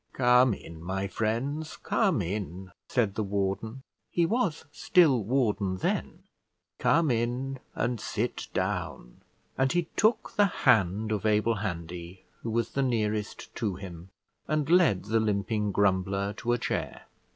[0.13, 6.23] "Come in, my friends, come in," said the warden; he was still warden then.
[6.79, 9.21] "Come in, and sit down;"
[9.59, 14.09] and he took the hand of Abel Handy, who was the nearest to him,
[14.47, 17.03] and led the limping grumbler to a chair.